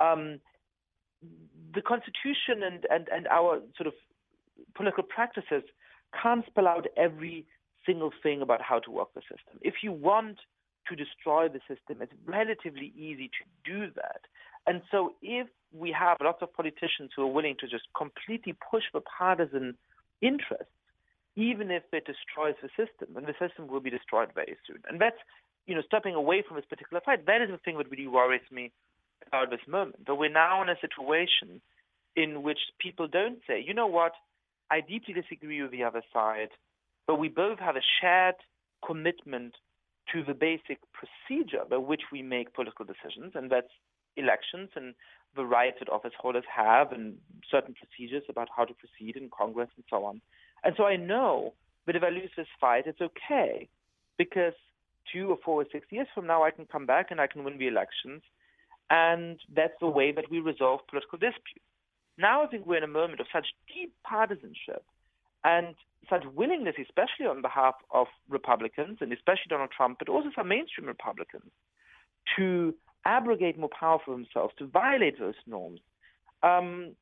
[0.00, 0.40] Um,
[1.74, 3.92] the Constitution and, and, and our sort of
[4.74, 5.62] political practices
[6.20, 7.46] can't spell out every
[7.86, 9.60] single thing about how to work the system.
[9.60, 10.38] If you want
[10.88, 12.02] to destroy the system.
[12.02, 14.22] It's relatively easy to do that.
[14.66, 18.84] And so if we have lots of politicians who are willing to just completely push
[18.92, 19.76] for partisan
[20.20, 20.72] interests,
[21.34, 24.78] even if it destroys the system, then the system will be destroyed very soon.
[24.88, 25.16] And that's,
[25.66, 28.42] you know, stepping away from this particular fight, that is the thing that really worries
[28.50, 28.70] me
[29.26, 30.04] about this moment.
[30.06, 31.60] But we're now in a situation
[32.14, 34.12] in which people don't say, you know what,
[34.70, 36.50] I deeply disagree with the other side,
[37.06, 38.36] but we both have a shared
[38.86, 39.54] commitment
[40.12, 43.72] to the basic procedure by which we make political decisions, and that's
[44.16, 44.94] elections and
[45.34, 47.16] the rights that office holders have and
[47.50, 50.20] certain procedures about how to proceed in Congress and so on.
[50.64, 51.54] And so I know
[51.86, 53.68] that if I lose this fight, it's okay
[54.18, 54.52] because
[55.10, 57.44] two or four or six years from now, I can come back and I can
[57.44, 58.22] win the elections.
[58.90, 61.64] And that's the way that we resolve political disputes.
[62.18, 64.84] Now I think we're in a moment of such deep partisanship
[65.44, 65.74] and
[66.10, 70.86] such willingness, especially on behalf of Republicans and especially Donald Trump, but also some mainstream
[70.86, 71.50] Republicans,
[72.36, 72.74] to
[73.04, 75.80] abrogate more power for themselves, to violate those norms,
[76.42, 76.92] um,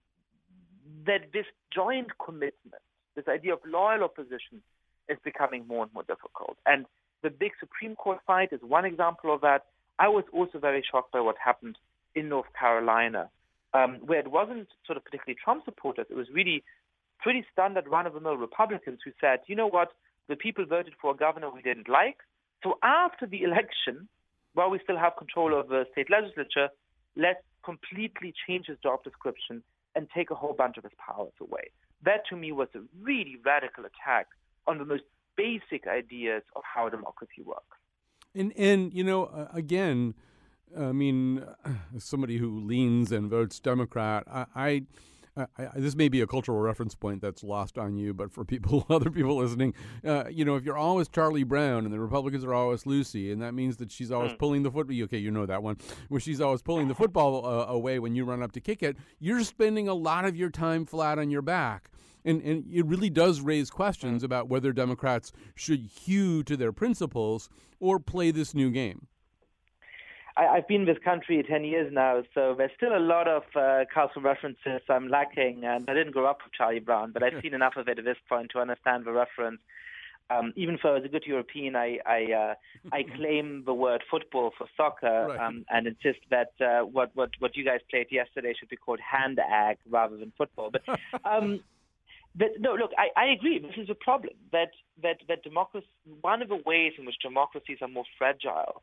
[1.07, 2.83] that this joint commitment,
[3.15, 4.63] this idea of loyal opposition,
[5.09, 6.57] is becoming more and more difficult.
[6.67, 6.87] And
[7.23, 9.67] the big Supreme Court fight is one example of that.
[9.99, 11.77] I was also very shocked by what happened
[12.15, 13.29] in North Carolina,
[13.75, 16.07] um, where it wasn't sort of particularly Trump supporters.
[16.11, 16.65] It was really
[17.23, 19.93] pretty standard run of the mill Republicans who said, you know what,
[20.29, 22.19] the people voted for a governor we didn't like.
[22.63, 24.09] So after the election,
[24.55, 26.69] while we still have control of the state legislature,
[27.17, 29.63] let's completely change his job description
[29.95, 31.71] and take a whole bunch of his powers away.
[32.05, 34.29] That to me was a really radical attack
[34.67, 35.03] on the most
[35.37, 37.77] basic ideas of how democracy works.
[38.35, 40.15] And and you know uh, again,
[40.79, 41.45] I mean,
[41.99, 44.83] somebody who leans and votes Democrat, I, I
[45.41, 48.45] I, I, this may be a cultural reference point that's lost on you, but for
[48.45, 49.75] people, other people listening,
[50.05, 53.41] uh, you know, if you're always Charlie Brown and the Republicans are always Lucy, and
[53.43, 54.39] that means that she's always mm.
[54.39, 55.03] pulling the football.
[55.03, 55.77] Okay, you know that one,
[56.09, 58.97] where she's always pulling the football uh, away when you run up to kick it.
[59.19, 61.91] You're spending a lot of your time flat on your back.
[62.23, 64.27] And, and it really does raise questions hmm.
[64.27, 67.49] about whether Democrats should hew to their principles
[67.79, 69.07] or play this new game.
[70.41, 73.43] I, have been in this country 10 years now, so there's still a lot of
[73.55, 75.65] uh, cultural references I'm lacking.
[75.65, 78.05] And I didn't grow up with Charlie Brown, but I've seen enough of it at
[78.05, 79.61] this point to understand the reference.
[80.31, 82.55] Um, even though as a good European, I I, uh,
[82.93, 85.41] I claim the word football for soccer Right.
[85.41, 89.01] um, and insist that uh, what what what you guys played yesterday should be called
[89.01, 90.71] handegg rather than football.
[90.71, 90.83] But
[91.25, 91.61] um,
[92.37, 93.59] but no, look, I, I agree.
[93.59, 94.71] This is a problem that
[95.03, 95.89] that that democracy.
[96.21, 98.83] One of the ways in which democracies are more fragile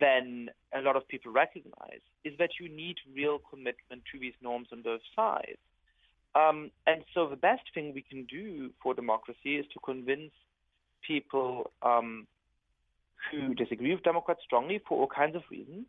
[0.00, 4.68] than a lot of people recognize is that you need real commitment to these norms
[4.72, 5.58] on both sides.
[6.34, 10.32] Um, and so the best thing we can do for democracy is to convince
[11.06, 12.26] people um,
[13.30, 15.84] who disagree with Democrats strongly for all kinds of reasons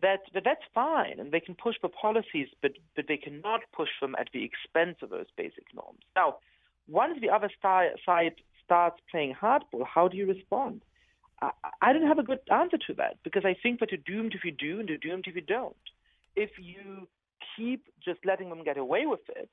[0.00, 3.90] that, that that's fine and they can push for policies, but, but they cannot push
[4.00, 6.00] them at the expense of those basic norms.
[6.16, 6.36] Now,
[6.88, 8.34] once the other side
[8.64, 10.82] starts playing hardball, how do you respond?
[11.42, 14.34] I, I don't have a good answer to that because I think that you're doomed
[14.34, 15.76] if you do and you're doomed if you don't.
[16.36, 17.08] If you
[17.56, 19.50] keep just letting them get away with it,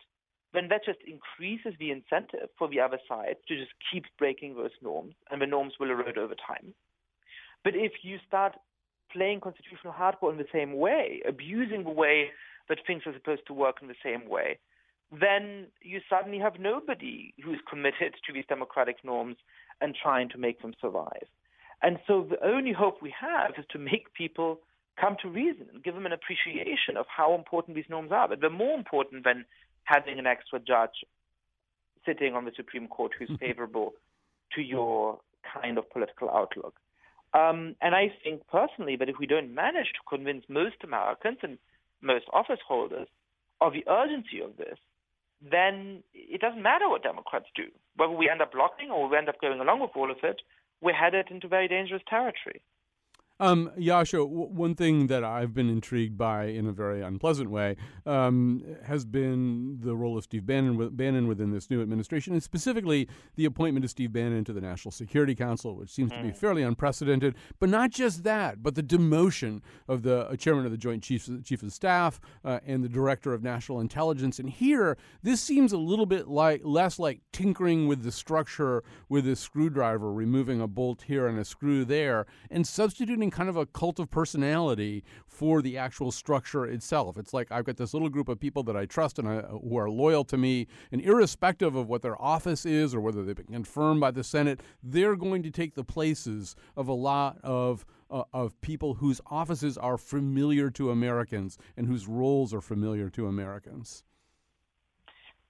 [0.53, 4.71] then that just increases the incentive for the other side to just keep breaking those
[4.81, 6.73] norms, and the norms will erode over time.
[7.63, 8.53] But if you start
[9.13, 12.31] playing constitutional hardball in the same way, abusing the way
[12.69, 14.57] that things are supposed to work in the same way,
[15.11, 19.35] then you suddenly have nobody who's committed to these democratic norms
[19.81, 21.27] and trying to make them survive.
[21.81, 24.59] And so the only hope we have is to make people
[24.99, 28.27] come to reason and give them an appreciation of how important these norms are.
[28.27, 29.45] But they're more important than
[29.83, 31.03] having an extra judge
[32.05, 33.93] sitting on the Supreme Court who's favorable
[34.55, 35.19] to your
[35.61, 36.75] kind of political outlook.
[37.33, 41.57] Um, and I think personally that if we don't manage to convince most Americans and
[42.01, 43.07] most office holders
[43.61, 44.77] of the urgency of this,
[45.41, 47.63] then it doesn't matter what Democrats do.
[47.95, 50.41] Whether we end up blocking or we end up going along with all of it,
[50.81, 52.61] we're headed into very dangerous territory.
[53.41, 57.75] Um, Yascha, w- one thing that I've been intrigued by in a very unpleasant way
[58.05, 62.43] um, has been the role of Steve Bannon, with, Bannon within this new administration, and
[62.43, 66.31] specifically the appointment of Steve Bannon to the National Security Council, which seems to be
[66.31, 67.33] fairly unprecedented.
[67.59, 71.27] But not just that, but the demotion of the uh, chairman of the Joint Chiefs,
[71.43, 74.37] Chief of Staff uh, and the director of National Intelligence.
[74.37, 79.27] And here, this seems a little bit like less like tinkering with the structure with
[79.27, 83.65] a screwdriver, removing a bolt here and a screw there, and substituting kind of a
[83.65, 87.17] cult of personality for the actual structure itself.
[87.17, 89.77] It's like I've got this little group of people that I trust and I, who
[89.77, 93.45] are loyal to me, and irrespective of what their office is or whether they've been
[93.47, 98.23] confirmed by the Senate, they're going to take the places of a lot of uh,
[98.33, 104.03] of people whose offices are familiar to Americans and whose roles are familiar to Americans.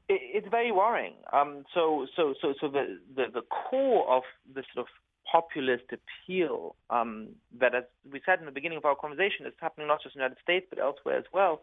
[0.07, 1.15] It's very worrying.
[1.31, 4.23] Um, so, so, so, so the, the the core of
[4.53, 4.91] this sort of
[5.31, 7.29] populist appeal um,
[7.59, 10.19] that, as we said in the beginning of our conversation, is happening not just in
[10.19, 11.61] the United States but elsewhere as well.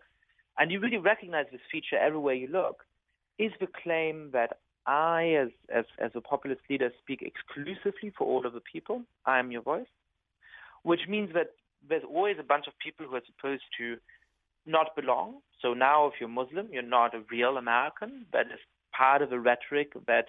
[0.58, 2.84] And you really recognize this feature everywhere you look.
[3.38, 8.46] Is the claim that I, as as as a populist leader, speak exclusively for all
[8.46, 9.02] of the people?
[9.26, 9.86] I am your voice,
[10.82, 11.52] which means that
[11.88, 13.98] there's always a bunch of people who are supposed to
[14.66, 15.36] not belong.
[15.62, 18.26] So now, if you're Muslim, you're not a real American.
[18.32, 18.60] That is
[18.96, 20.26] part of a rhetoric that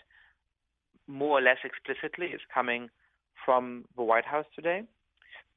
[1.07, 2.89] more or less explicitly is coming
[3.45, 4.83] from the White House today.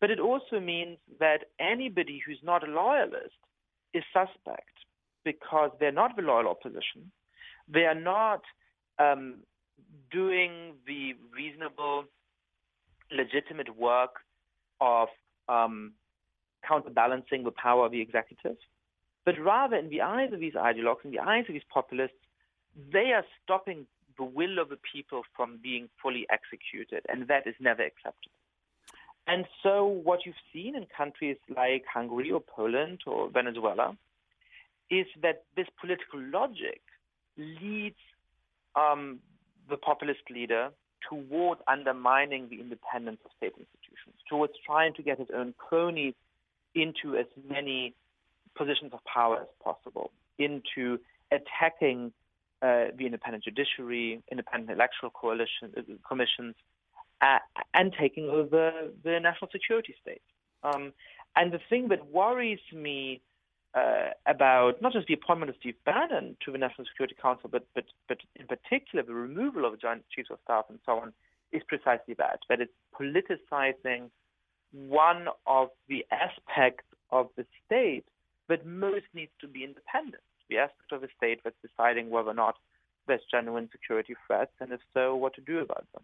[0.00, 3.34] But it also means that anybody who's not a loyalist
[3.94, 4.72] is suspect
[5.24, 7.12] because they're not the loyal opposition.
[7.68, 8.42] They are not
[8.98, 9.36] um,
[10.10, 12.04] doing the reasonable,
[13.12, 14.16] legitimate work
[14.80, 15.08] of
[15.48, 15.92] um,
[16.66, 18.56] counterbalancing the power of the executive,
[19.24, 22.18] but rather, in the eyes of these ideologues, in the eyes of these populists,
[22.92, 23.86] they are stopping
[24.18, 28.32] the will of the people from being fully executed, and that is never acceptable.
[29.26, 33.96] And so, what you've seen in countries like Hungary or Poland or Venezuela
[34.90, 36.82] is that this political logic
[37.36, 37.96] leads
[38.74, 39.20] um,
[39.70, 40.70] the populist leader
[41.08, 46.14] toward undermining the independence of state institutions, towards trying to get his own cronies
[46.74, 47.94] into as many
[48.56, 50.98] positions of power as possible, into
[51.30, 52.12] attacking
[52.62, 56.54] uh, the independent judiciary, independent electoral coalition, uh, commissions,
[57.20, 57.38] uh,
[57.74, 58.72] and taking over
[59.04, 60.22] the national security state.
[60.62, 60.92] Um,
[61.34, 63.20] and the thing that worries me
[63.74, 67.66] uh, about not just the appointment of Steve Bannon to the National Security Council, but,
[67.74, 71.12] but, but in particular the removal of the Joint Chiefs of Staff and so on,
[71.52, 74.10] is precisely that, that it's politicizing
[74.72, 78.04] one of the aspects of the state
[78.48, 80.22] that most needs to be independent,
[80.52, 82.56] the aspect of the state that's deciding whether or not
[83.06, 86.02] there's genuine security threats, and if so, what to do about them.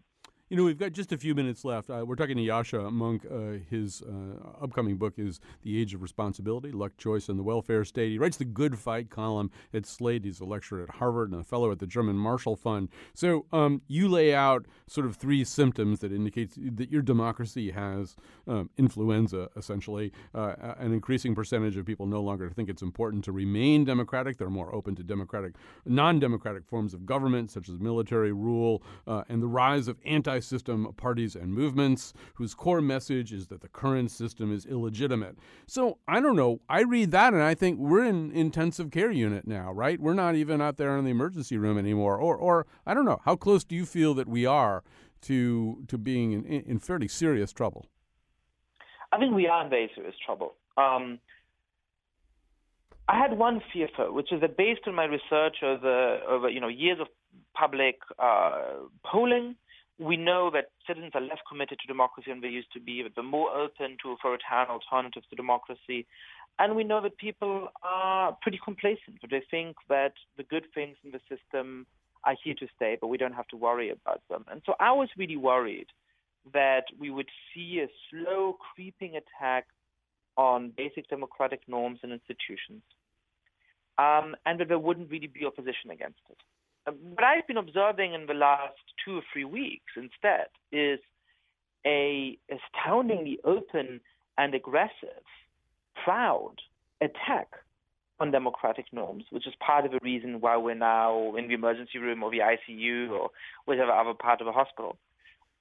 [0.49, 1.91] You know, we've got just a few minutes left.
[1.91, 3.23] Uh, we're talking to Yascha Mounk.
[3.31, 7.85] Uh, his uh, upcoming book is The Age of Responsibility Luck, Choice, and the Welfare
[7.85, 8.09] State.
[8.09, 10.25] He writes the Good Fight column at Slate.
[10.25, 12.89] He's a lecturer at Harvard and a fellow at the German Marshall Fund.
[13.13, 18.15] So um, you lay out sort of three symptoms that indicate that your democracy has
[18.47, 20.11] um, influenza, essentially.
[20.33, 24.37] Uh, an increasing percentage of people no longer think it's important to remain democratic.
[24.37, 25.53] They're more open to democratic,
[25.85, 30.91] non-democratic forms of government, such as military rule, uh, and the rise of anti system
[30.97, 35.37] parties and movements whose core message is that the current system is illegitimate.
[35.67, 36.61] So I don't know.
[36.69, 39.99] I read that and I think we're in intensive care unit now, right?
[39.99, 42.17] We're not even out there in the emergency room anymore.
[42.17, 43.19] Or, or I don't know.
[43.25, 44.83] How close do you feel that we are
[45.21, 47.85] to to being in, in fairly serious trouble?
[49.11, 50.53] I think we are in very serious trouble.
[50.77, 51.19] Um,
[53.07, 56.59] I had one fear, though, which is that based on my research over over you
[56.59, 57.07] know years of
[57.53, 59.55] public uh, polling,
[59.99, 63.11] we know that citizens are less committed to democracy than they used to be, that
[63.15, 66.07] they're more open to authoritarian alternatives to democracy.
[66.57, 70.95] And we know that people are pretty complacent, that they think that the good things
[71.03, 71.85] in the system
[72.23, 74.45] are here to stay, but we don't have to worry about them.
[74.49, 75.87] And so I was really worried
[76.53, 79.67] that we would see a slow creeping attack
[80.37, 82.81] on basic democratic norms and institutions,
[83.97, 86.37] um, and that there wouldn't really be opposition against it.
[86.85, 90.99] What I've been observing in the last two or three weeks instead is
[91.85, 94.01] a astoundingly open
[94.37, 95.23] and aggressive,
[96.03, 96.55] proud
[97.01, 97.47] attack
[98.19, 101.97] on democratic norms, which is part of the reason why we're now in the emergency
[101.99, 103.29] room or the ICU or
[103.65, 104.97] whatever other part of a hospital.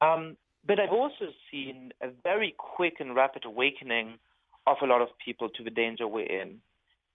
[0.01, 4.15] Um, but I've also seen a very quick and rapid awakening
[4.67, 6.59] of a lot of people to the danger we're in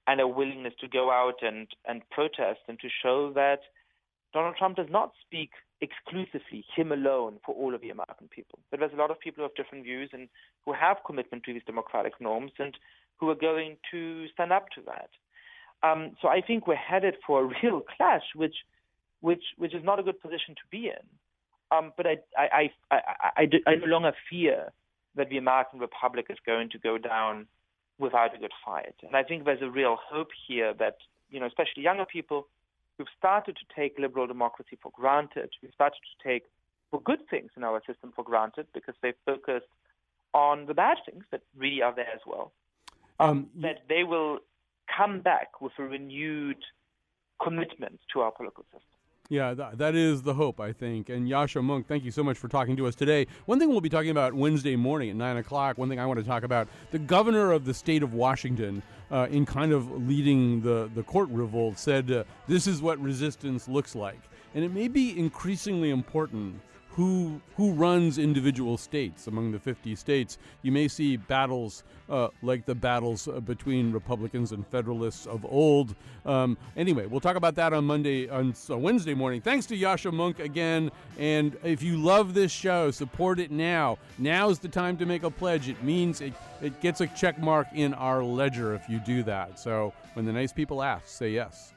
[0.08, 3.60] and a willingness to go out and, and protest and to show that
[4.34, 8.60] Donald Trump does not speak exclusively, him alone, for all of the American people.
[8.72, 10.28] But there's a lot of people who have different views and
[10.66, 12.76] who have commitment to these democratic norms and
[13.18, 15.10] who are going to stand up to that.
[15.88, 18.56] Um, so I think we're headed for a real clash, which,
[19.22, 21.06] which, which is not a good position to be in.
[21.72, 22.98] Um, but I, I, I,
[23.38, 24.72] I, I no longer fear
[25.16, 27.48] that the American Republic is going to go down
[28.00, 28.96] without a good fight.
[29.04, 30.98] And I think there's a real hope here that,
[31.30, 32.48] you know, especially younger people
[32.98, 35.50] we've started to take liberal democracy for granted.
[35.62, 36.44] We've started to take
[36.92, 39.68] for good things in our system for granted because they've focused
[40.34, 42.52] on the bad things that really are there as well.
[43.20, 44.40] Um, that they will
[44.96, 46.64] come back with a renewed
[47.42, 48.93] commitment to our political system.
[49.30, 51.10] Yeah, that, is the hope, I think.
[51.10, 53.26] And Yascha Mounk, thank you so much for talking to us today.
[53.46, 56.20] One thing we'll be talking about Wednesday morning at 9 o'clock, one thing I want
[56.20, 60.62] to talk about the governor of the state of Washington, uh, in kind of leading
[60.62, 64.20] the, the court revolt, said, uh, This is what resistance looks like.
[64.56, 66.60] And it may be increasingly important
[66.96, 70.38] who who runs individual states among the 50 states.
[70.62, 75.96] You may see battles uh, like the battles uh, between Republicans and Federalists of old.
[76.26, 79.42] Um, anyway, we'll talk about that on Monday on Wednesday morning.
[79.42, 80.92] Thanks to Yascha Mounk again.
[81.18, 83.98] And if you love this show, support it now.
[84.18, 85.70] Now's the time to make a pledge.
[85.70, 89.60] It means it, it gets a check mark in our ledger if you do that.
[89.60, 91.73] So when the nice people ask, say yes.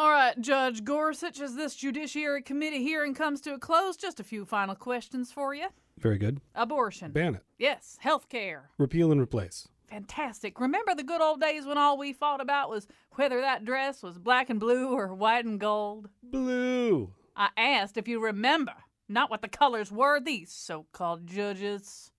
[0.00, 4.24] All right, Judge Gorsuch, as this Judiciary Committee hearing comes to a close, just a
[4.24, 5.66] few final questions for you.
[5.98, 6.40] Very good.
[6.54, 7.12] Abortion.
[7.12, 7.44] Ban it.
[7.58, 7.98] Yes.
[8.00, 8.70] Health care.
[8.78, 9.68] Repeal and replace.
[9.90, 10.58] Fantastic.
[10.58, 12.86] Remember the good old days when all we fought about was
[13.16, 16.08] whether that dress was black and blue or white and gold?
[16.22, 17.12] Blue.
[17.36, 18.72] I asked if you remember,
[19.06, 22.09] not what the colors were, these so called judges.